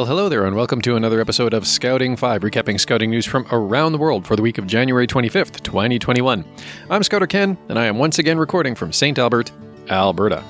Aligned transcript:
Well, 0.00 0.06
hello 0.06 0.30
there, 0.30 0.46
and 0.46 0.56
welcome 0.56 0.80
to 0.80 0.96
another 0.96 1.20
episode 1.20 1.52
of 1.52 1.66
Scouting 1.66 2.16
5, 2.16 2.40
recapping 2.40 2.80
scouting 2.80 3.10
news 3.10 3.26
from 3.26 3.46
around 3.52 3.92
the 3.92 3.98
world 3.98 4.26
for 4.26 4.34
the 4.34 4.40
week 4.40 4.56
of 4.56 4.66
January 4.66 5.06
25th, 5.06 5.62
2021. 5.62 6.42
I'm 6.88 7.02
Scouter 7.02 7.26
Ken, 7.26 7.58
and 7.68 7.78
I 7.78 7.84
am 7.84 7.98
once 7.98 8.18
again 8.18 8.38
recording 8.38 8.74
from 8.74 8.94
St. 8.94 9.18
Albert, 9.18 9.52
Alberta. 9.90 10.42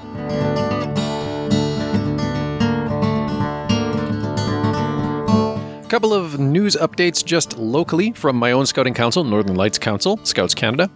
A 5.82 5.89
couple 5.89 6.14
of 6.14 6.39
news 6.39 6.77
updates 6.77 7.25
just 7.25 7.59
locally 7.59 8.12
from 8.12 8.37
my 8.37 8.53
own 8.53 8.67
scouting 8.67 8.95
council, 8.95 9.25
Northern 9.25 9.57
Lights 9.57 9.79
Council, 9.79 10.21
Scouts 10.23 10.55
Canada. 10.55 10.89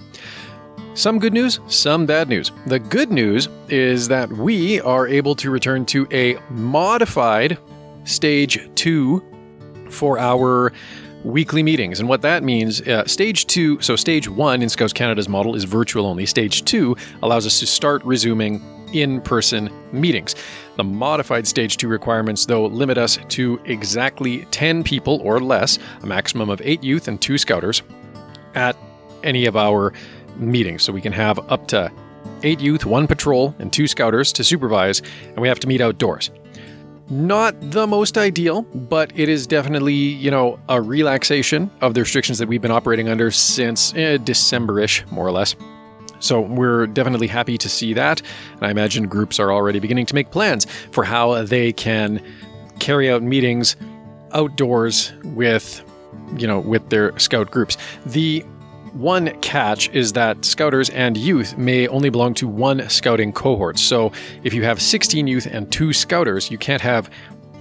Some 0.94 1.18
good 1.18 1.32
news, 1.32 1.58
some 1.66 2.06
bad 2.06 2.28
news. 2.28 2.52
The 2.66 2.78
good 2.78 3.10
news 3.10 3.48
is 3.68 4.06
that 4.06 4.30
we 4.30 4.80
are 4.82 5.08
able 5.08 5.34
to 5.34 5.50
return 5.50 5.84
to 5.86 6.06
a 6.12 6.38
modified 6.50 7.58
stage 8.04 8.68
two 8.74 9.22
for 9.90 10.18
our 10.18 10.72
weekly 11.24 11.62
meetings. 11.62 12.00
And 12.00 12.08
what 12.08 12.22
that 12.22 12.42
means, 12.42 12.82
uh, 12.82 13.06
stage 13.06 13.46
two, 13.46 13.80
so 13.80 13.96
stage 13.96 14.28
one 14.28 14.62
in 14.62 14.68
Scouts 14.68 14.92
Canada's 14.92 15.28
model 15.28 15.54
is 15.54 15.64
virtual 15.64 16.06
only. 16.06 16.26
Stage 16.26 16.64
two 16.64 16.96
allows 17.22 17.46
us 17.46 17.58
to 17.60 17.66
start 17.66 18.04
resuming 18.04 18.62
in 18.92 19.20
person 19.20 19.70
meetings. 19.92 20.34
The 20.76 20.84
modified 20.84 21.46
stage 21.46 21.76
two 21.76 21.88
requirements, 21.88 22.46
though, 22.46 22.66
limit 22.66 22.98
us 22.98 23.18
to 23.30 23.60
exactly 23.64 24.44
10 24.46 24.84
people 24.84 25.20
or 25.22 25.40
less, 25.40 25.78
a 26.02 26.06
maximum 26.06 26.50
of 26.50 26.60
eight 26.62 26.84
youth 26.84 27.08
and 27.08 27.20
two 27.20 27.38
scouters, 27.38 27.82
at 28.54 28.76
any 29.24 29.46
of 29.46 29.56
our 29.56 29.92
meetings. 30.36 30.82
So 30.82 30.92
we 30.92 31.00
can 31.00 31.12
have 31.12 31.38
up 31.50 31.66
to 31.68 31.90
eight 32.42 32.60
youth, 32.60 32.84
one 32.84 33.06
patrol, 33.06 33.54
and 33.58 33.72
two 33.72 33.86
scouters 33.86 34.32
to 34.34 34.44
supervise, 34.44 35.00
and 35.28 35.38
we 35.38 35.48
have 35.48 35.60
to 35.60 35.66
meet 35.66 35.80
outdoors. 35.80 36.30
Not 37.10 37.54
the 37.60 37.86
most 37.86 38.16
ideal, 38.16 38.62
but 38.62 39.12
it 39.14 39.28
is 39.28 39.46
definitely, 39.46 39.94
you 39.94 40.30
know, 40.30 40.58
a 40.68 40.80
relaxation 40.80 41.70
of 41.82 41.94
the 41.94 42.00
restrictions 42.00 42.38
that 42.38 42.48
we've 42.48 42.62
been 42.62 42.70
operating 42.70 43.08
under 43.08 43.30
since 43.30 43.94
eh, 43.94 44.16
December 44.16 44.80
ish, 44.80 45.04
more 45.10 45.26
or 45.26 45.32
less. 45.32 45.54
So 46.20 46.40
we're 46.40 46.86
definitely 46.86 47.26
happy 47.26 47.58
to 47.58 47.68
see 47.68 47.92
that. 47.92 48.22
And 48.54 48.62
I 48.62 48.70
imagine 48.70 49.06
groups 49.06 49.38
are 49.38 49.52
already 49.52 49.78
beginning 49.78 50.06
to 50.06 50.14
make 50.14 50.30
plans 50.30 50.64
for 50.90 51.04
how 51.04 51.42
they 51.42 51.72
can 51.72 52.22
carry 52.80 53.10
out 53.10 53.22
meetings 53.22 53.76
outdoors 54.32 55.12
with, 55.22 55.84
you 56.38 56.46
know, 56.46 56.58
with 56.58 56.88
their 56.88 57.16
scout 57.18 57.50
groups. 57.50 57.76
The 58.06 58.44
one 58.94 59.38
catch 59.40 59.88
is 59.90 60.12
that 60.12 60.44
scouters 60.44 60.88
and 60.90 61.16
youth 61.16 61.58
may 61.58 61.88
only 61.88 62.10
belong 62.10 62.32
to 62.34 62.46
one 62.48 62.88
scouting 62.88 63.32
cohort. 63.32 63.78
So 63.78 64.12
if 64.44 64.54
you 64.54 64.62
have 64.62 64.80
16 64.80 65.26
youth 65.26 65.46
and 65.46 65.70
two 65.70 65.92
scouters, 65.92 66.50
you 66.50 66.58
can't 66.58 66.80
have 66.80 67.10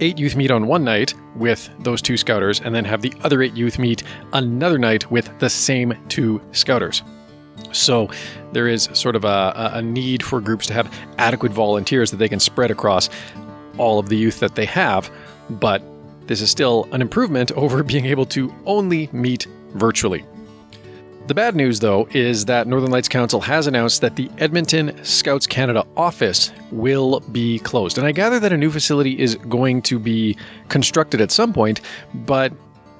eight 0.00 0.18
youth 0.18 0.36
meet 0.36 0.50
on 0.50 0.66
one 0.66 0.84
night 0.84 1.14
with 1.36 1.70
those 1.80 2.00
two 2.00 2.16
scouters 2.16 2.60
and 2.60 2.74
then 2.74 2.84
have 2.84 3.02
the 3.02 3.12
other 3.22 3.42
eight 3.42 3.54
youth 3.54 3.78
meet 3.78 4.02
another 4.32 4.78
night 4.78 5.10
with 5.10 5.36
the 5.40 5.50
same 5.50 5.94
two 6.08 6.40
scouters. 6.52 7.02
So 7.72 8.08
there 8.52 8.68
is 8.68 8.88
sort 8.92 9.16
of 9.16 9.24
a, 9.24 9.70
a 9.74 9.82
need 9.82 10.22
for 10.22 10.40
groups 10.40 10.66
to 10.66 10.72
have 10.72 10.92
adequate 11.18 11.52
volunteers 11.52 12.10
that 12.10 12.18
they 12.18 12.28
can 12.28 12.40
spread 12.40 12.70
across 12.70 13.10
all 13.76 13.98
of 13.98 14.08
the 14.08 14.16
youth 14.16 14.38
that 14.40 14.54
they 14.54 14.66
have, 14.66 15.10
but 15.50 15.82
this 16.26 16.40
is 16.40 16.50
still 16.50 16.88
an 16.92 17.00
improvement 17.00 17.50
over 17.56 17.82
being 17.82 18.06
able 18.06 18.26
to 18.26 18.54
only 18.66 19.08
meet 19.12 19.46
virtually. 19.74 20.24
The 21.26 21.34
bad 21.34 21.56
news, 21.56 21.80
though, 21.80 22.06
is 22.10 22.44
that 22.44 22.66
Northern 22.66 22.90
Lights 22.90 23.08
Council 23.08 23.40
has 23.40 23.66
announced 23.66 24.02
that 24.02 24.14
the 24.14 24.30
Edmonton 24.36 25.02
Scouts 25.04 25.46
Canada 25.46 25.86
office 25.96 26.52
will 26.70 27.20
be 27.20 27.60
closed. 27.60 27.96
And 27.96 28.06
I 28.06 28.12
gather 28.12 28.38
that 28.40 28.52
a 28.52 28.58
new 28.58 28.70
facility 28.70 29.18
is 29.18 29.36
going 29.36 29.80
to 29.82 29.98
be 29.98 30.36
constructed 30.68 31.22
at 31.22 31.30
some 31.30 31.54
point, 31.54 31.80
but 32.12 32.52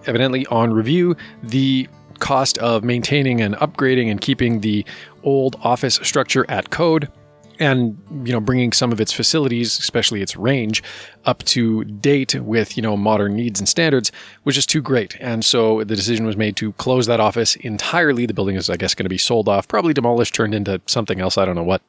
evidently 0.07 0.47
on 0.47 0.73
review, 0.73 1.15
the 1.43 1.87
cost 2.19 2.57
of 2.59 2.83
maintaining 2.83 3.43
and 3.43 3.57
upgrading 3.57 4.11
and 4.11 4.23
keeping 4.23 4.61
the 4.61 4.87
old 5.23 5.57
office 5.63 5.97
structure 5.97 6.47
at 6.49 6.71
code 6.71 7.11
and 7.59 7.97
you 8.25 8.33
know 8.33 8.41
bringing 8.41 8.73
some 8.73 8.93
of 8.93 9.01
its 9.01 9.13
facilities 9.13 9.79
especially 9.79 10.23
its 10.23 10.37
range 10.37 10.83
up 11.25 11.43
to 11.45 11.85
date 11.85 12.35
with 12.35 12.77
you 12.77 12.83
know 12.83 12.97
modern 12.97 13.35
needs 13.35 13.61
and 13.61 13.69
standards 13.69 14.11
was 14.45 14.55
just 14.55 14.69
too 14.69 14.83
great. 14.83 15.17
And 15.21 15.45
so 15.45 15.85
the 15.85 15.97
decision 15.97 16.27
was 16.27 16.37
made 16.37 16.57
to 16.57 16.73
close 16.75 17.07
that 17.07 17.21
office 17.21 17.57
entirely. 17.57 18.27
The 18.27 18.35
building 18.35 18.57
is 18.57 18.71
i 18.71 18.77
guess 18.77 18.95
going 18.95 19.05
to 19.05 19.11
be 19.11 19.19
sold 19.19 19.49
off 19.49 19.69
probably 19.69 19.95
demolished 19.95 20.35
turned 20.35 20.55
into 20.55 20.81
something 20.87 21.21
else 21.21 21.39
i 21.39 21.45
don't 21.45 21.57
know 21.57 21.63
what. 21.63 21.83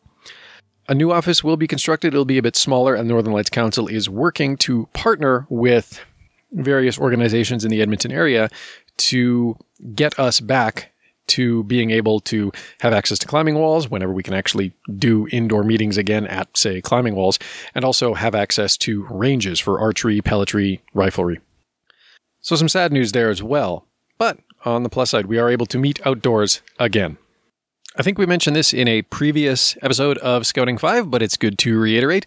A 0.87 0.93
new 0.93 1.11
office 1.11 1.43
will 1.43 1.57
be 1.57 1.65
constructed. 1.65 2.13
It'll 2.13 2.25
be 2.25 2.37
a 2.37 2.43
bit 2.43 2.55
smaller 2.55 2.93
and 2.93 3.07
northern 3.07 3.33
lights 3.33 3.49
council 3.49 3.87
is 3.87 4.07
working 4.07 4.55
to 4.57 4.87
partner 4.93 5.47
with 5.49 5.99
various 6.51 6.99
organizations 6.99 7.65
in 7.65 7.71
the 7.71 7.81
edmonton 7.81 8.11
area 8.11 8.49
to 8.97 9.57
get 9.93 10.17
us 10.19 10.39
back 10.39 10.91
to 11.27 11.63
being 11.63 11.91
able 11.91 12.19
to 12.21 12.51
have 12.81 12.93
access 12.93 13.19
to 13.19 13.27
climbing 13.27 13.55
walls 13.55 13.89
whenever 13.89 14.13
we 14.13 14.23
can 14.23 14.33
actually 14.33 14.73
do 14.97 15.27
indoor 15.31 15.63
meetings 15.63 15.97
again 15.97 16.27
at, 16.27 16.55
say, 16.57 16.81
climbing 16.81 17.15
walls, 17.15 17.39
and 17.73 17.85
also 17.85 18.13
have 18.13 18.35
access 18.35 18.77
to 18.77 19.05
ranges 19.09 19.59
for 19.59 19.79
archery, 19.79 20.21
pelletry, 20.21 20.81
riflery. 20.95 21.39
So, 22.41 22.55
some 22.55 22.69
sad 22.69 22.91
news 22.91 23.11
there 23.11 23.29
as 23.29 23.41
well. 23.41 23.87
But 24.17 24.39
on 24.63 24.83
the 24.83 24.89
plus 24.89 25.09
side, 25.09 25.25
we 25.25 25.39
are 25.39 25.49
able 25.49 25.65
to 25.67 25.79
meet 25.79 26.05
outdoors 26.05 26.61
again. 26.79 27.17
I 27.97 28.03
think 28.03 28.17
we 28.17 28.25
mentioned 28.25 28.55
this 28.55 28.73
in 28.73 28.87
a 28.87 29.03
previous 29.03 29.77
episode 29.81 30.17
of 30.17 30.45
Scouting 30.45 30.77
5, 30.77 31.09
but 31.09 31.21
it's 31.21 31.37
good 31.37 31.57
to 31.59 31.79
reiterate. 31.79 32.25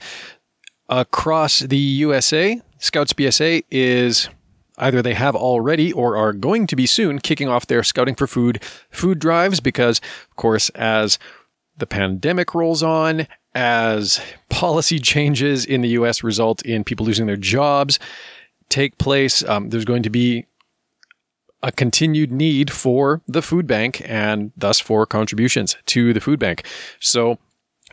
Across 0.88 1.60
the 1.60 1.76
USA, 1.76 2.62
Scouts 2.78 3.12
BSA 3.12 3.64
is 3.70 4.30
Either 4.78 5.02
they 5.02 5.14
have 5.14 5.36
already 5.36 5.92
or 5.92 6.16
are 6.16 6.32
going 6.32 6.66
to 6.66 6.76
be 6.76 6.86
soon 6.86 7.18
kicking 7.18 7.48
off 7.48 7.66
their 7.66 7.82
Scouting 7.82 8.14
for 8.14 8.26
Food 8.26 8.62
food 8.90 9.18
drives 9.18 9.60
because, 9.60 10.00
of 10.30 10.36
course, 10.36 10.70
as 10.70 11.18
the 11.76 11.86
pandemic 11.86 12.54
rolls 12.54 12.82
on, 12.82 13.26
as 13.54 14.20
policy 14.48 14.98
changes 14.98 15.64
in 15.64 15.80
the 15.80 15.90
US 15.90 16.22
result 16.22 16.62
in 16.62 16.84
people 16.84 17.06
losing 17.06 17.26
their 17.26 17.36
jobs 17.36 17.98
take 18.68 18.98
place, 18.98 19.42
um, 19.44 19.70
there's 19.70 19.84
going 19.84 20.02
to 20.02 20.10
be 20.10 20.46
a 21.62 21.72
continued 21.72 22.30
need 22.30 22.70
for 22.70 23.20
the 23.26 23.42
food 23.42 23.66
bank 23.66 24.00
and 24.04 24.52
thus 24.56 24.78
for 24.78 25.04
contributions 25.06 25.76
to 25.86 26.12
the 26.12 26.20
food 26.20 26.38
bank. 26.38 26.64
So 27.00 27.38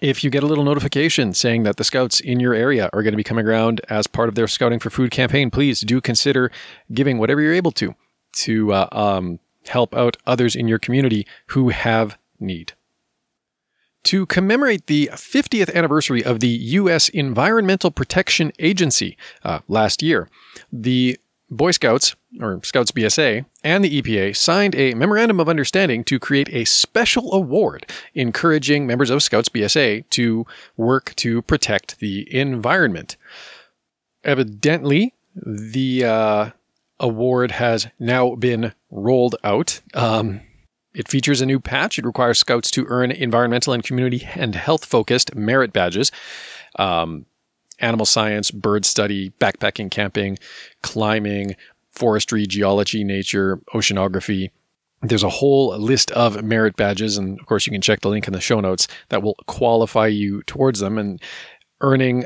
if 0.05 0.23
you 0.23 0.29
get 0.29 0.43
a 0.43 0.45
little 0.45 0.63
notification 0.63 1.33
saying 1.33 1.63
that 1.63 1.77
the 1.77 1.83
scouts 1.83 2.19
in 2.19 2.39
your 2.39 2.53
area 2.53 2.91
are 2.93 3.01
going 3.01 3.13
to 3.13 3.17
be 3.17 3.23
coming 3.23 3.47
around 3.47 3.81
as 3.89 4.05
part 4.05 4.29
of 4.29 4.35
their 4.35 4.47
Scouting 4.47 4.77
for 4.77 4.91
Food 4.91 5.09
campaign, 5.09 5.49
please 5.49 5.81
do 5.81 5.99
consider 5.99 6.51
giving 6.93 7.17
whatever 7.17 7.41
you're 7.41 7.53
able 7.53 7.71
to 7.71 7.95
to 8.33 8.71
uh, 8.71 8.87
um, 8.91 9.39
help 9.65 9.95
out 9.95 10.15
others 10.27 10.55
in 10.55 10.67
your 10.67 10.77
community 10.77 11.25
who 11.47 11.69
have 11.69 12.19
need. 12.39 12.73
To 14.03 14.27
commemorate 14.27 14.85
the 14.85 15.09
50th 15.13 15.73
anniversary 15.73 16.23
of 16.23 16.39
the 16.39 16.49
U.S. 16.49 17.09
Environmental 17.09 17.89
Protection 17.89 18.51
Agency 18.59 19.17
uh, 19.43 19.61
last 19.67 20.03
year, 20.03 20.29
the 20.71 21.19
Boy 21.49 21.71
Scouts, 21.71 22.15
or 22.41 22.59
Scouts 22.63 22.91
BSA, 22.91 23.45
and 23.63 23.83
the 23.83 24.01
EPA 24.01 24.35
signed 24.35 24.75
a 24.75 24.93
memorandum 24.95 25.39
of 25.39 25.47
understanding 25.47 26.03
to 26.05 26.19
create 26.19 26.49
a 26.49 26.65
special 26.65 27.33
award 27.33 27.89
encouraging 28.13 28.87
members 28.87 29.09
of 29.09 29.21
Scouts 29.21 29.49
BSA 29.49 30.09
to 30.11 30.45
work 30.75 31.13
to 31.17 31.41
protect 31.43 31.99
the 31.99 32.27
environment. 32.35 33.15
Evidently, 34.23 35.13
the 35.35 36.03
uh, 36.03 36.49
award 36.99 37.51
has 37.51 37.87
now 37.99 38.35
been 38.35 38.73
rolled 38.89 39.35
out. 39.43 39.81
Um, 39.93 40.41
it 40.95 41.07
features 41.07 41.41
a 41.41 41.45
new 41.45 41.59
patch. 41.59 41.99
It 41.99 42.05
requires 42.05 42.39
Scouts 42.39 42.71
to 42.71 42.85
earn 42.87 43.11
environmental 43.11 43.73
and 43.73 43.83
community 43.83 44.27
and 44.33 44.55
health 44.55 44.85
focused 44.85 45.35
merit 45.35 45.73
badges. 45.73 46.11
Um, 46.79 47.25
animal 47.79 48.05
science, 48.05 48.51
bird 48.51 48.85
study, 48.85 49.31
backpacking, 49.39 49.91
camping, 49.91 50.37
climbing, 50.81 51.55
forestry, 51.91 52.45
geology, 52.45 53.03
nature, 53.03 53.57
oceanography. 53.73 54.49
There's 55.01 55.23
a 55.23 55.29
whole 55.29 55.77
list 55.77 56.11
of 56.11 56.43
merit 56.43 56.75
badges, 56.75 57.17
and 57.17 57.39
of 57.39 57.45
course, 57.45 57.65
you 57.67 57.71
can 57.71 57.81
check 57.81 58.01
the 58.01 58.09
link 58.09 58.27
in 58.27 58.33
the 58.33 58.41
show 58.41 58.59
notes 58.59 58.87
that 59.09 59.21
will 59.21 59.35
qualify 59.45 60.07
you 60.07 60.41
towards 60.43 60.79
them. 60.79 60.97
And 60.97 61.21
earning 61.81 62.25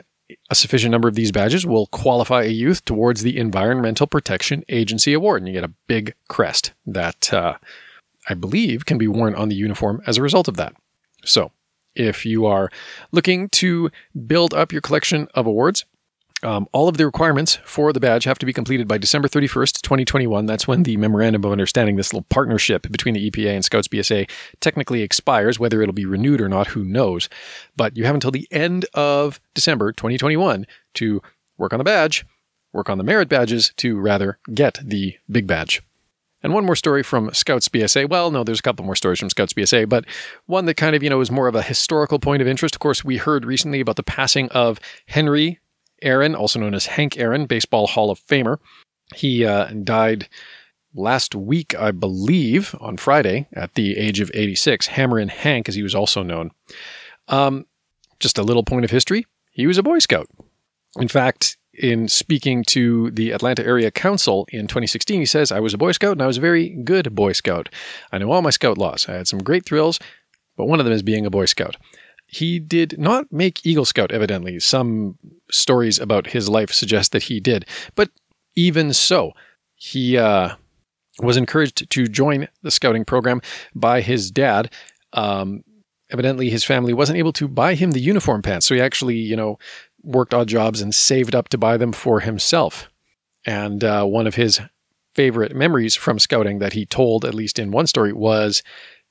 a 0.50 0.56
sufficient 0.56 0.92
number 0.92 1.08
of 1.08 1.16
these 1.16 1.32
badges 1.32 1.66
will 1.66 1.88
qualify 1.88 2.44
a 2.44 2.50
youth 2.50 2.86
towards 2.86 3.24
the 3.24 3.38
Environmental 3.38 4.08
Protection 4.08 4.64
Agency 4.70 5.14
Award. 5.14 5.42
And 5.42 5.48
you 5.48 5.54
get 5.54 5.64
a 5.64 5.74
big 5.88 6.14
crest 6.28 6.74
that 6.86 7.34
uh, 7.34 7.56
I 8.28 8.34
believe 8.36 8.86
can 8.86 8.98
be 8.98 9.08
worn 9.08 9.36
on 9.36 9.50
the 9.50 9.56
uniform 9.56 10.02
as 10.06 10.18
a 10.18 10.22
result 10.22 10.48
of 10.48 10.58
that. 10.58 10.74
So, 11.26 11.52
if 12.00 12.26
you 12.26 12.46
are 12.46 12.72
looking 13.12 13.50
to 13.50 13.92
build 14.26 14.54
up 14.54 14.72
your 14.72 14.82
collection 14.82 15.28
of 15.36 15.46
awards. 15.46 15.86
Um, 16.42 16.70
all 16.72 16.88
of 16.88 16.96
the 16.96 17.06
requirements 17.06 17.60
for 17.66 17.92
the 17.92 18.00
badge 18.00 18.24
have 18.24 18.40
to 18.40 18.46
be 18.46 18.54
completed 18.54 18.88
by 18.88 18.98
December 18.98 19.28
31st, 19.28 19.82
2021. 19.82 20.46
That's 20.46 20.70
when 20.70 20.84
the 20.84 20.96
memorandum 20.96 21.44
of 21.44 21.52
understanding, 21.52 21.98
this 21.98 22.14
little 22.14 22.26
partnership 22.30 22.90
between 22.90 23.14
the 23.14 23.30
EPA 23.30 23.56
and 23.56 23.66
Scouts 23.66 23.90
BSA, 23.90 24.30
technically 24.62 25.02
expires. 25.02 25.60
Whether 25.60 25.82
it'll 25.82 25.92
be 25.92 26.06
renewed 26.06 26.40
or 26.40 26.48
not, 26.48 26.68
who 26.68 26.86
knows? 26.86 27.28
But 27.76 27.98
you 27.98 28.06
have 28.06 28.16
until 28.16 28.32
the 28.32 28.48
end 28.52 28.86
of 28.94 29.42
December 29.54 29.92
2021 29.92 30.66
to 30.94 31.22
work 31.58 31.74
on 31.74 31.78
the 31.78 31.84
badge 31.84 32.26
work 32.74 32.90
on 32.90 32.98
the 32.98 33.04
merit 33.04 33.30
badges 33.30 33.74
to 33.78 34.00
rather 34.00 34.40
get 34.54 34.80
the 34.84 35.18
big 35.30 35.48
badge. 35.48 35.82
And 36.42 36.54
one 36.54 36.66
more 36.66 36.76
story 36.76 37.04
from 37.04 37.34
Scouts 37.34 37.68
BSA. 37.68 38.10
Well, 38.10 38.32
no, 38.32 38.44
there's 38.44 38.60
a 38.60 38.64
couple 38.64 38.86
more 38.86 38.96
stories 38.96 39.20
from 39.20 39.30
Scouts 39.30 39.54
BSA, 39.54 39.90
but 39.90 40.06
one 40.46 40.66
that 40.66 40.76
kind 40.76 40.96
of, 40.96 41.04
you 41.04 41.10
know, 41.10 41.20
is 41.20 41.30
more 41.30 41.48
of 41.48 41.56
a 41.56 41.62
historical 41.62 42.18
point 42.18 42.42
of 42.42 42.48
interest. 42.48 42.76
Of 42.76 42.80
course, 42.80 43.04
we 43.04 43.18
heard 43.18 43.46
recently 43.46 43.82
about 43.82 43.98
the 43.98 44.04
passing 44.04 44.50
of 44.50 44.80
Henry 45.08 45.60
Aaron, 46.02 46.36
also 46.36 46.60
known 46.60 46.74
as 46.74 46.86
Hank 46.86 47.18
Aaron, 47.18 47.46
Baseball 47.46 47.88
Hall 47.88 48.10
of 48.10 48.20
Famer. 48.26 48.58
He 49.14 49.44
uh, 49.46 49.66
died 49.84 50.30
last 50.94 51.36
week, 51.36 51.76
I 51.76 51.92
believe, 51.92 52.76
on 52.80 52.98
Friday 52.98 53.48
at 53.54 53.74
the 53.76 53.98
age 53.98 54.20
of 54.20 54.32
86. 54.34 54.88
Hammerin' 54.88 55.30
Hank, 55.30 55.68
as 55.68 55.76
he 55.76 55.84
was 55.84 55.96
also 55.96 56.24
known. 56.24 56.52
Um, 57.28 57.66
just 58.20 58.38
a 58.38 58.44
little 58.44 58.64
point 58.64 58.86
of 58.86 58.92
history. 58.92 59.26
He 59.52 59.68
was 59.68 59.78
a 59.78 59.84
Boy 59.84 60.00
Scout. 60.00 60.28
In 60.98 61.08
fact, 61.08 61.58
in 61.80 62.10
speaking 62.10 62.64
to 62.66 63.10
the 63.12 63.32
Atlanta 63.32 63.66
Area 63.66 63.90
Council 63.90 64.46
in 64.50 64.68
2016, 64.68 65.22
he 65.22 65.26
says, 65.26 65.52
I 65.52 65.62
was 65.62 65.74
a 65.74 65.78
Boy 65.78 65.94
Scout 65.94 66.12
and 66.12 66.22
I 66.22 66.28
was 66.28 66.38
a 66.38 66.42
very 66.42 66.70
good 66.70 67.16
Boy 67.16 67.32
Scout. 67.32 67.70
I 68.12 68.18
know 68.18 68.32
all 68.32 68.42
my 68.42 68.50
Scout 68.50 68.78
laws. 68.78 69.08
I 69.08 69.14
had 69.14 69.28
some 69.28 69.40
great 69.40 69.66
thrills, 69.66 69.98
but 70.58 70.66
one 70.66 70.80
of 70.80 70.86
them 70.86 70.94
is 70.94 71.04
being 71.04 71.26
a 71.26 71.30
Boy 71.30 71.46
Scout. 71.46 71.78
He 72.28 72.60
did 72.60 73.00
not 73.00 73.32
make 73.32 73.66
Eagle 73.66 73.86
Scout, 73.86 74.12
evidently. 74.12 74.60
Some 74.60 75.18
stories 75.50 75.98
about 75.98 76.28
his 76.28 76.50
life 76.50 76.72
suggest 76.72 77.14
that 77.14 77.24
he 77.24 77.40
did. 77.40 77.66
But 77.96 78.10
even 78.56 78.94
so, 78.94 79.32
he 79.76 80.18
uh, 80.18 80.56
was 81.22 81.38
encouraged 81.38 81.90
to 81.90 82.08
join 82.08 82.50
the 82.62 82.72
scouting 82.72 83.06
program 83.06 83.42
by 83.74 84.02
his 84.02 84.30
dad. 84.30 84.72
Um, 85.14 85.64
evidently, 86.12 86.50
his 86.50 86.66
family 86.66 86.94
wasn't 86.94 87.18
able 87.18 87.34
to 87.34 87.48
buy 87.48 87.74
him 87.76 87.92
the 87.92 88.02
uniform 88.02 88.42
pants. 88.42 88.68
So 88.68 88.76
he 88.76 88.82
actually, 88.82 89.16
you 89.16 89.36
know, 89.36 89.58
worked 90.04 90.34
odd 90.34 90.48
jobs 90.48 90.82
and 90.82 90.94
saved 90.94 91.36
up 91.36 91.50
to 91.50 91.58
buy 91.58 91.78
them 91.78 91.92
for 91.92 92.20
himself. 92.20 92.90
And 93.46 93.84
uh, 93.84 94.06
one 94.06 94.28
of 94.28 94.36
his 94.36 94.60
favorite 95.16 95.56
memories 95.56 95.96
from 95.96 96.20
scouting 96.20 96.60
that 96.60 96.74
he 96.74 96.86
told, 96.86 97.26
at 97.26 97.34
least 97.34 97.60
in 97.60 97.72
one 97.72 97.88
story, 97.88 98.14
was 98.14 98.64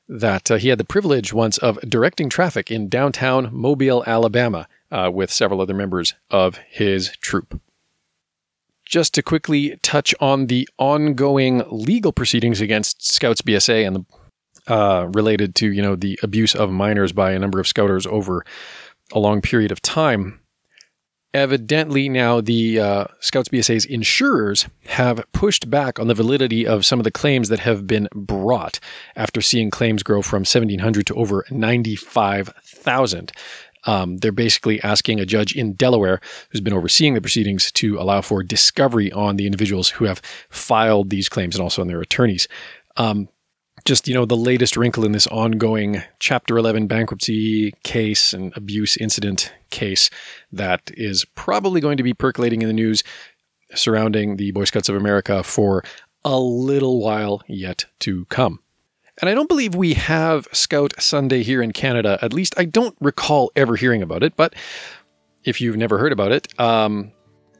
that 0.08 0.50
uh, 0.50 0.56
he 0.56 0.68
had 0.68 0.78
the 0.78 0.84
privilege 0.84 1.32
once 1.32 1.58
of 1.58 1.78
directing 1.82 2.30
traffic 2.30 2.70
in 2.70 2.88
downtown 2.88 3.50
Mobile, 3.52 4.02
Alabama, 4.06 4.66
uh, 4.90 5.10
with 5.12 5.30
several 5.30 5.60
other 5.60 5.74
members 5.74 6.14
of 6.30 6.56
his 6.68 7.10
troop. 7.20 7.60
Just 8.86 9.12
to 9.14 9.22
quickly 9.22 9.78
touch 9.82 10.14
on 10.18 10.46
the 10.46 10.66
ongoing 10.78 11.62
legal 11.68 12.10
proceedings 12.10 12.62
against 12.62 13.06
Scouts 13.06 13.42
BSA 13.42 13.86
and 13.86 13.96
the 13.96 14.04
uh, 14.66 15.08
related 15.12 15.54
to 15.54 15.72
you 15.72 15.80
know 15.80 15.96
the 15.96 16.18
abuse 16.22 16.54
of 16.54 16.70
minors 16.70 17.12
by 17.12 17.32
a 17.32 17.38
number 17.38 17.58
of 17.58 17.66
scouters 17.66 18.06
over 18.06 18.44
a 19.12 19.18
long 19.18 19.40
period 19.40 19.72
of 19.72 19.80
time 19.80 20.40
evidently 21.34 22.08
now 22.08 22.40
the 22.40 22.80
uh, 22.80 23.04
Scouts 23.20 23.48
BSA's 23.48 23.84
insurers 23.84 24.66
have 24.86 25.24
pushed 25.32 25.70
back 25.70 25.98
on 25.98 26.08
the 26.08 26.14
validity 26.14 26.66
of 26.66 26.86
some 26.86 27.00
of 27.00 27.04
the 27.04 27.10
claims 27.10 27.48
that 27.48 27.60
have 27.60 27.86
been 27.86 28.08
brought 28.14 28.80
after 29.16 29.40
seeing 29.40 29.70
claims 29.70 30.02
grow 30.02 30.22
from 30.22 30.40
1,700 30.40 31.06
to 31.06 31.14
over 31.14 31.44
95,000. 31.50 33.32
Um, 33.84 34.18
they're 34.18 34.32
basically 34.32 34.82
asking 34.82 35.20
a 35.20 35.26
judge 35.26 35.54
in 35.54 35.74
Delaware 35.74 36.20
who's 36.50 36.60
been 36.60 36.72
overseeing 36.72 37.14
the 37.14 37.20
proceedings 37.20 37.70
to 37.72 37.98
allow 37.98 38.20
for 38.20 38.42
discovery 38.42 39.12
on 39.12 39.36
the 39.36 39.46
individuals 39.46 39.88
who 39.88 40.04
have 40.04 40.20
filed 40.50 41.10
these 41.10 41.28
claims 41.28 41.54
and 41.54 41.62
also 41.62 41.82
on 41.82 41.88
their 41.88 42.00
attorneys. 42.00 42.48
Um, 42.96 43.28
just 43.84 44.08
you 44.08 44.14
know 44.14 44.24
the 44.24 44.36
latest 44.36 44.76
wrinkle 44.76 45.04
in 45.04 45.12
this 45.12 45.26
ongoing 45.28 46.02
chapter 46.18 46.56
11 46.56 46.86
bankruptcy 46.86 47.72
case 47.84 48.32
and 48.32 48.56
abuse 48.56 48.96
incident 48.96 49.52
case 49.70 50.10
that 50.52 50.90
is 50.94 51.24
probably 51.34 51.80
going 51.80 51.96
to 51.96 52.02
be 52.02 52.14
percolating 52.14 52.62
in 52.62 52.68
the 52.68 52.74
news 52.74 53.02
surrounding 53.74 54.36
the 54.36 54.50
boy 54.52 54.64
scouts 54.64 54.88
of 54.88 54.96
america 54.96 55.42
for 55.42 55.82
a 56.24 56.38
little 56.38 57.00
while 57.00 57.42
yet 57.46 57.84
to 58.00 58.24
come. 58.26 58.60
And 59.20 59.28
i 59.28 59.34
don't 59.34 59.48
believe 59.48 59.74
we 59.74 59.94
have 59.94 60.46
scout 60.52 60.92
sunday 60.98 61.42
here 61.42 61.62
in 61.62 61.72
canada 61.72 62.18
at 62.22 62.32
least 62.32 62.54
i 62.56 62.64
don't 62.64 62.96
recall 63.00 63.50
ever 63.56 63.76
hearing 63.76 64.02
about 64.02 64.22
it 64.22 64.36
but 64.36 64.54
if 65.44 65.60
you've 65.60 65.76
never 65.76 65.98
heard 65.98 66.12
about 66.12 66.32
it 66.32 66.58
um, 66.60 67.12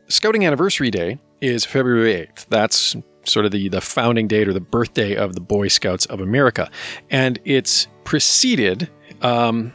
scouting 0.09 0.44
anniversary 0.44 0.91
day 0.91 1.19
is 1.41 1.65
february 1.65 2.29
8th 2.29 2.47
that's 2.47 2.97
sort 3.25 3.44
of 3.44 3.53
the, 3.53 3.69
the 3.69 3.81
founding 3.81 4.29
date 4.29 4.49
or 4.49 4.53
the 4.53 4.61
birthday 4.61 5.15
of 5.15 5.35
the 5.35 5.41
Boy 5.41 5.69
Scouts 5.69 6.06
of 6.06 6.20
America. 6.20 6.70
And 7.11 7.38
it's 7.44 7.87
preceded 8.05 8.91
um, 9.23 9.73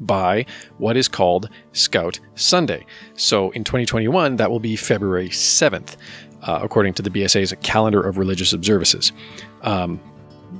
by 0.00 0.46
what 0.78 0.96
is 0.96 1.08
called 1.08 1.48
Scout 1.72 2.20
Sunday. 2.34 2.86
So 3.14 3.50
in 3.50 3.64
2021, 3.64 4.36
that 4.36 4.50
will 4.50 4.60
be 4.60 4.76
February 4.76 5.28
7th, 5.28 5.96
uh, 6.42 6.60
according 6.62 6.94
to 6.94 7.02
the 7.02 7.10
BSA's 7.10 7.54
calendar 7.62 8.02
of 8.02 8.18
religious 8.18 8.52
observances. 8.52 9.12
Um, 9.62 10.00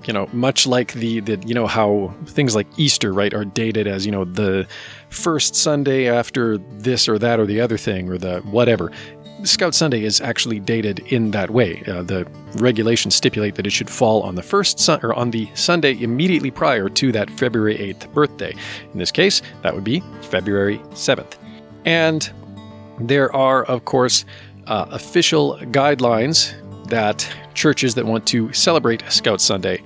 you 0.04 0.12
know, 0.12 0.28
much 0.32 0.66
like 0.66 0.92
the, 0.94 1.20
the, 1.20 1.42
you 1.46 1.54
know, 1.54 1.66
how 1.66 2.14
things 2.26 2.54
like 2.54 2.66
Easter, 2.76 3.12
right, 3.12 3.32
are 3.32 3.44
dated 3.44 3.86
as, 3.86 4.04
you 4.04 4.12
know, 4.12 4.24
the 4.24 4.66
first 5.10 5.54
Sunday 5.54 6.08
after 6.08 6.58
this 6.58 7.08
or 7.08 7.18
that 7.18 7.38
or 7.38 7.46
the 7.46 7.60
other 7.60 7.78
thing 7.78 8.08
or 8.08 8.18
the 8.18 8.40
whatever. 8.40 8.90
Scout 9.42 9.74
Sunday 9.74 10.02
is 10.02 10.20
actually 10.20 10.60
dated 10.60 11.00
in 11.12 11.30
that 11.32 11.50
way. 11.50 11.82
Uh, 11.86 12.02
the 12.02 12.26
regulations 12.54 13.14
stipulate 13.14 13.54
that 13.56 13.66
it 13.66 13.70
should 13.70 13.90
fall 13.90 14.22
on 14.22 14.34
the 14.34 14.42
first 14.42 14.88
or 14.88 15.12
on 15.14 15.30
the 15.30 15.48
Sunday 15.54 16.00
immediately 16.00 16.50
prior 16.50 16.88
to 16.88 17.12
that 17.12 17.30
February 17.30 17.76
8th 17.76 18.12
birthday. 18.14 18.54
In 18.92 18.98
this 18.98 19.12
case, 19.12 19.42
that 19.62 19.74
would 19.74 19.84
be 19.84 20.02
February 20.22 20.78
7th. 20.90 21.34
And 21.84 22.30
there 22.98 23.34
are, 23.34 23.64
of 23.64 23.84
course, 23.84 24.24
uh, 24.66 24.86
official 24.90 25.58
guidelines 25.64 26.54
that 26.88 27.28
churches 27.54 27.94
that 27.94 28.06
want 28.06 28.26
to 28.28 28.52
celebrate 28.52 29.02
Scout 29.10 29.40
Sunday 29.40 29.82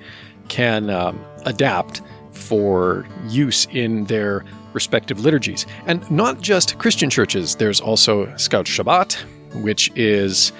can 0.47 0.89
um, 0.89 1.23
adapt 1.45 2.01
for 2.31 3.05
use 3.27 3.67
in 3.71 4.05
their 4.05 4.45
respective 4.73 5.19
liturgies. 5.19 5.65
And 5.85 6.09
not 6.09 6.41
just 6.41 6.77
Christian 6.79 7.09
churches, 7.09 7.55
there's 7.55 7.81
also 7.81 8.33
Scout 8.37 8.65
Shabbat, 8.65 9.23
which 9.55 9.91
is 9.95 10.51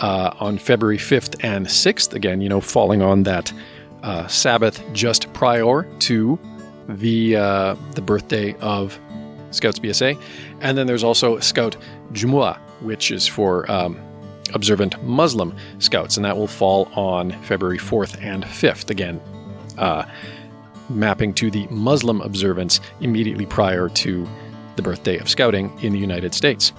uh, 0.00 0.30
on 0.40 0.58
February 0.58 0.98
5th 0.98 1.42
and 1.44 1.66
6th. 1.66 2.12
Again, 2.14 2.40
you 2.40 2.48
know, 2.48 2.60
falling 2.60 3.02
on 3.02 3.22
that 3.24 3.52
uh, 4.02 4.26
Sabbath 4.26 4.82
just 4.92 5.32
prior 5.32 5.84
to 6.00 6.38
the 6.88 7.36
uh, 7.36 7.76
the 7.94 8.02
birthday 8.02 8.54
of 8.60 8.98
Scouts 9.50 9.78
BSA. 9.78 10.20
And 10.60 10.76
then 10.76 10.86
there's 10.86 11.04
also 11.04 11.38
Scout 11.38 11.76
Jumu'ah, 12.12 12.58
which 12.80 13.10
is 13.10 13.26
for 13.26 13.70
um, 13.70 13.98
observant 14.52 15.02
Muslim 15.04 15.56
scouts, 15.78 16.16
and 16.16 16.24
that 16.24 16.36
will 16.36 16.46
fall 16.46 16.86
on 16.94 17.30
February 17.42 17.78
4th 17.78 18.22
and 18.22 18.44
5th. 18.44 18.90
Again, 18.90 19.20
uh, 19.78 20.04
mapping 20.88 21.32
to 21.34 21.50
the 21.50 21.66
Muslim 21.68 22.20
observance 22.20 22.80
immediately 23.00 23.46
prior 23.46 23.88
to 23.88 24.28
the 24.76 24.82
birthday 24.82 25.18
of 25.18 25.28
scouting 25.28 25.72
in 25.82 25.92
the 25.92 25.98
United 25.98 26.34
States. 26.34 26.72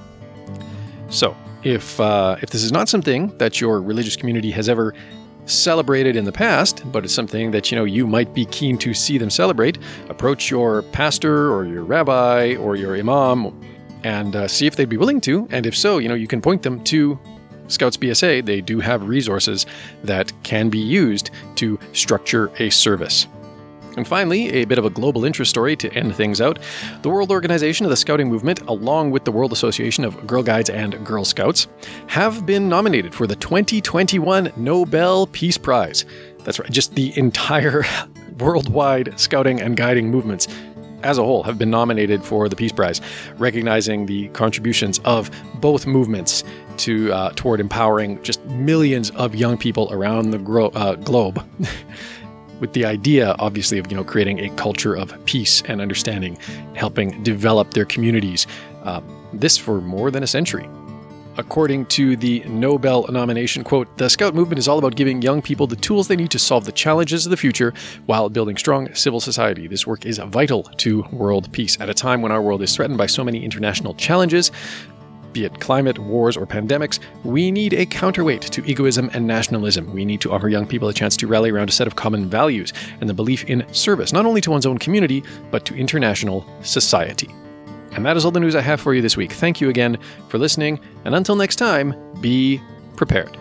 So, 1.10 1.36
if 1.66 2.00
uh, 2.00 2.38
if 2.42 2.52
this 2.52 2.64
is 2.64 2.72
not 2.72 2.88
something 2.88 3.36
that 3.40 3.60
your 3.60 3.82
religious 3.82 4.16
community 4.16 4.52
has 4.52 4.70
ever 4.70 4.94
celebrated 5.46 6.16
in 6.16 6.24
the 6.24 6.32
past, 6.32 6.84
but 6.92 7.04
it's 7.04 7.14
something 7.14 7.52
that 7.52 7.72
you 7.72 7.78
know 7.78 7.84
you 7.84 8.08
might 8.08 8.34
be 8.34 8.46
keen 8.46 8.78
to 8.78 8.94
see 8.94 9.18
them 9.18 9.30
celebrate, 9.30 9.78
approach 10.10 10.50
your 10.50 10.84
pastor 10.84 11.52
or 11.52 11.66
your 11.66 11.84
rabbi 11.84 12.56
or 12.56 12.76
your 12.76 12.96
imam 12.96 13.60
and 14.04 14.36
uh, 14.36 14.48
see 14.48 14.68
if 14.68 14.76
they'd 14.76 14.90
be 14.90 14.98
willing 14.98 15.20
to. 15.20 15.48
And 15.52 15.66
if 15.66 15.76
so, 15.76 15.98
you 15.98 16.08
know 16.08 16.16
you 16.16 16.28
can 16.28 16.42
point 16.42 16.62
them 16.62 16.84
to 16.86 17.20
Scouts 17.68 17.98
BSA. 17.98 18.46
They 18.46 18.62
do 18.62 18.80
have 18.80 19.08
resources 19.08 19.66
that 20.04 20.32
can 20.44 20.70
be 20.70 20.78
used 20.78 21.32
to 21.56 21.80
structure 21.94 22.52
a 22.60 22.70
service. 22.70 23.28
And 23.98 24.08
finally, 24.08 24.50
a 24.50 24.66
bit 24.66 24.78
of 24.78 24.86
a 24.86 24.90
global 24.90 25.26
interest 25.26 25.50
story 25.50 25.76
to 25.78 25.94
end 25.94 26.16
things 26.16 26.42
out. 26.42 26.60
The 27.02 27.10
World 27.10 27.32
Organization 27.32 27.86
of 27.86 27.90
the 27.90 27.96
Scouting 27.96 28.28
Movement, 28.28 28.62
along 28.62 29.12
with 29.12 29.24
the 29.24 29.32
World 29.32 29.54
Association 29.54 30.04
of 30.04 30.28
Girl 30.28 30.44
Guides 30.44 30.70
and 30.70 31.06
Girl 31.06 31.24
Scouts, 31.24 31.68
have 32.08 32.46
been 32.46 32.68
nominated 32.68 33.14
for 33.14 33.26
the 33.28 33.36
2021 33.36 34.52
Nobel 34.58 35.28
Peace 35.28 35.58
Prize. 35.58 36.06
That's 36.44 36.60
right, 36.60 36.70
just 36.70 36.96
the 36.96 37.18
entire 37.18 37.84
worldwide 38.38 39.18
scouting 39.20 39.62
and 39.62 39.78
guiding 39.78 40.10
movements 40.12 40.48
as 41.04 41.18
a 41.18 41.24
whole 41.24 41.44
have 41.44 41.58
been 41.58 41.70
nominated 41.70 42.24
for 42.24 42.50
the 42.50 42.56
Peace 42.56 42.72
Prize, 42.72 43.00
recognizing 43.38 44.08
the 44.08 44.28
contributions 44.30 45.00
of 45.06 45.30
both 45.62 45.86
movements 45.86 46.44
to 46.78 47.14
uh, 47.14 47.32
toward 47.36 47.60
empowering 47.60 48.22
just 48.24 48.44
millions 48.46 49.12
of 49.12 49.36
young 49.36 49.58
people 49.58 49.88
around 49.94 50.32
the 50.32 50.40
gro- 50.40 50.70
uh, 50.70 50.96
globe. 50.96 51.46
with 52.60 52.74
the 52.74 52.86
idea, 52.86 53.36
obviously, 53.40 53.78
of 53.78 53.90
you 53.92 53.98
know 53.98 54.04
creating 54.04 54.40
a 54.40 54.50
culture 54.56 54.96
of 54.96 55.14
peace 55.26 55.62
and 55.64 55.82
understanding, 55.82 56.38
helping 56.76 57.22
develop 57.24 57.74
their 57.74 57.86
communities. 57.86 58.48
Uh, 58.84 59.02
this 59.34 59.58
for 59.58 59.82
more 59.82 60.12
than 60.12 60.24
a 60.24 60.28
century. 60.28 60.68
According 61.38 61.88
to 61.88 62.16
the 62.16 62.40
Nobel 62.48 63.06
nomination 63.10 63.66
quote, 63.66 63.98
the 63.98 64.10
Scout 64.10 64.34
movement 64.34 64.58
is 64.58 64.70
all 64.70 64.78
about 64.78 64.96
giving 64.96 65.22
young 65.22 65.42
people 65.42 65.68
the 65.68 65.76
tools 65.76 66.08
they 66.08 66.16
need 66.16 66.32
to 66.32 66.40
solve 66.40 66.64
the 66.64 66.72
challenges 66.72 67.26
of 67.26 67.30
the 67.30 67.38
future 67.38 67.74
while 68.06 68.30
building 68.30 68.56
strong 68.56 68.94
civil 68.94 69.20
society. 69.20 69.68
This 69.68 69.86
work 69.86 70.06
is 70.06 70.18
vital 70.18 70.64
to 70.64 71.02
world 71.12 71.52
peace 71.52 71.78
at 71.82 71.90
a 71.90 71.94
time 71.94 72.22
when 72.22 72.32
our 72.32 72.42
world 72.42 72.62
is 72.62 72.74
threatened 72.74 72.98
by 72.98 73.08
so 73.08 73.22
many 73.22 73.44
international 73.44 73.94
challenges 73.96 74.52
be 75.36 75.44
it 75.44 75.60
climate, 75.60 76.00
wars, 76.00 76.38
or 76.38 76.48
pandemics, 76.48 77.00
we 77.26 77.52
need 77.52 77.74
a 77.74 77.86
counterweight 77.86 78.42
to 78.42 78.66
egoism 78.66 79.10
and 79.14 79.28
nationalism. 79.28 79.94
We 79.94 80.06
need 80.06 80.22
to 80.22 80.32
offer 80.32 80.48
young 80.48 80.66
people 80.66 80.88
a 80.88 80.94
chance 80.94 81.18
to 81.18 81.28
rally 81.28 81.52
around 81.52 81.68
a 81.68 81.74
set 81.74 81.88
of 81.88 81.98
common 81.98 82.30
values 82.30 82.72
and 83.02 83.10
the 83.10 83.14
belief 83.14 83.44
in 83.44 83.66
service, 83.74 84.14
not 84.14 84.26
only 84.26 84.40
to 84.40 84.50
one's 84.50 84.66
own 84.66 84.78
community, 84.78 85.24
but 85.52 85.66
to 85.66 85.76
international 85.76 86.48
society. 86.62 87.30
And 87.92 88.06
that 88.06 88.16
is 88.16 88.24
all 88.24 88.32
the 88.32 88.40
news 88.40 88.56
I 88.56 88.62
have 88.62 88.80
for 88.80 88.94
you 88.94 89.02
this 89.02 89.18
week. 89.18 89.34
Thank 89.34 89.60
you 89.60 89.68
again 89.68 89.98
for 90.30 90.38
listening, 90.38 90.80
and 91.04 91.14
until 91.14 91.36
next 91.36 91.58
time, 91.58 91.94
be 92.22 92.62
prepared. 92.96 93.38